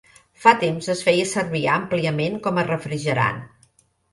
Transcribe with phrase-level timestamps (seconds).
[0.45, 3.43] Fa temps es feia servir àmpliament com a refrigerant.